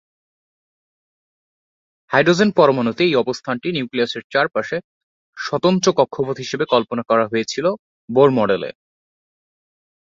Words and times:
Hydrogen 2.11 2.49
পরমাণুতে 2.51 3.01
এই 3.05 3.13
অবস্থাটি 3.15 3.67
নিউক্লিয়াসের 3.71 4.23
চারপাশে 4.33 4.77
স্বতন্ত্র 5.37 5.87
কক্ষপথ 5.97 6.37
হিসাবে 6.37 6.65
কল্পনা 6.73 7.03
করা 7.09 7.25
হয়েছিল 7.27 7.65
বোর 8.09 8.29
মডেল 8.37 8.61
এ। 8.63 8.71